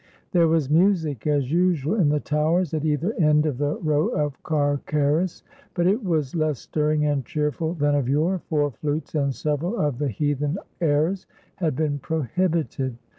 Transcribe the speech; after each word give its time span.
There 0.31 0.47
was 0.47 0.67
music, 0.67 1.27
as 1.27 1.51
usual 1.51 1.93
in 1.93 2.09
the 2.09 2.19
towers 2.19 2.73
at 2.73 2.83
either 2.83 3.13
end 3.19 3.45
of 3.45 3.59
the 3.59 3.75
row 3.83 4.07
of 4.07 4.41
carceres; 4.41 5.43
but 5.75 5.85
it 5.85 6.03
was 6.03 6.33
less 6.33 6.57
stirring 6.57 7.05
and 7.05 7.23
cheer 7.23 7.51
ful 7.51 7.75
than 7.75 7.93
of 7.93 8.09
yore, 8.09 8.39
for 8.49 8.71
flutes 8.71 9.13
and 9.13 9.31
several 9.31 9.77
of 9.79 9.99
the 9.99 10.09
heathen 10.09 10.57
airs 10.81 11.27
had 11.57 11.75
been 11.75 11.99
prohibited. 11.99 12.97